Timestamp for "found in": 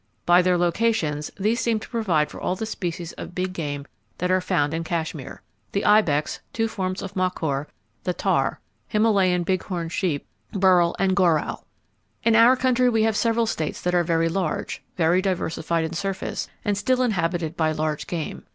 4.41-4.83